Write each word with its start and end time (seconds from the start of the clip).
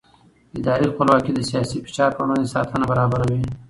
اداري 0.57 0.85
خپلواکي 0.91 1.31
د 1.33 1.39
سیاسي 1.49 1.77
فشار 1.85 2.09
پر 2.15 2.23
وړاندې 2.25 2.51
ساتنه 2.55 2.85
برابروي 2.91 3.41